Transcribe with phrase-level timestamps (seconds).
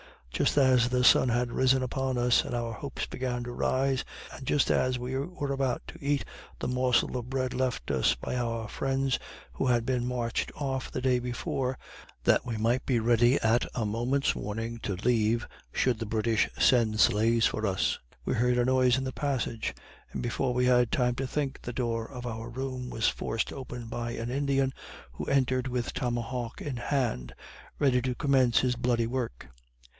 [0.33, 4.43] Just as the sun had risen upon us, and our hopes began to rise; and
[4.47, 6.25] just as we were about to eat
[6.57, 9.19] the morsel of bread left us by our friends
[9.53, 11.77] who had been marched off the day before,
[12.23, 16.99] that we might be ready at a moments warning to leave, should the British send
[16.99, 19.75] sleighs for us, we heard a noise in the passage,
[20.13, 23.85] and before we had time to think, the door of our room was forced open
[23.85, 24.73] by an Indian,
[25.11, 27.35] who entered with tomahawk in hand,
[27.77, 29.47] ready to commence his bloody work.